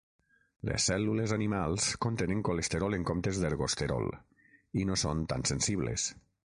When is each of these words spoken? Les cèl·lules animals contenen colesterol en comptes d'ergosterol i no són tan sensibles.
Les 0.69 0.87
cèl·lules 0.91 1.33
animals 1.35 1.85
contenen 2.07 2.41
colesterol 2.49 2.99
en 2.99 3.07
comptes 3.13 3.43
d'ergosterol 3.45 4.11
i 4.85 4.91
no 4.93 5.01
són 5.07 5.27
tan 5.35 5.49
sensibles. 5.55 6.13